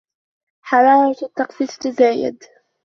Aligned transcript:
حرارة 0.61 1.15
الطقس 1.23 1.57
تتزايد. 1.77 2.43